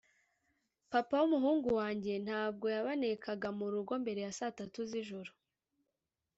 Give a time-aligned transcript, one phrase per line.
[0.91, 5.31] papa w’umuhungu wanjye ntabwo yabanekaga mu rugo mbere ya saa tatu z’ijoro,